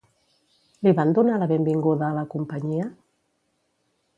[0.87, 2.89] Li van donar la benvinguda a la companyia?